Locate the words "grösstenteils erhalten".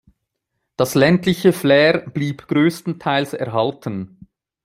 2.47-4.17